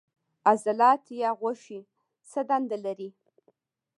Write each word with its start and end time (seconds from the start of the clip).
عضلات 0.49 1.03
یا 1.21 1.31
غوښې 1.39 1.79
څه 2.29 2.39
دنده 2.49 2.77
لري 2.85 3.09